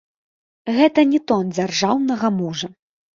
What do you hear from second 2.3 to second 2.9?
мужа.